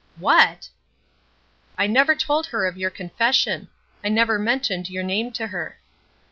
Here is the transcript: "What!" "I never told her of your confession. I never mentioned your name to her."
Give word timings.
"What!" 0.17 0.67
"I 1.77 1.85
never 1.85 2.15
told 2.15 2.47
her 2.47 2.65
of 2.65 2.75
your 2.75 2.89
confession. 2.89 3.67
I 4.03 4.09
never 4.09 4.39
mentioned 4.39 4.89
your 4.89 5.03
name 5.03 5.31
to 5.33 5.45
her." 5.45 5.77